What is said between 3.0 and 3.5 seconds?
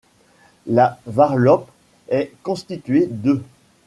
de.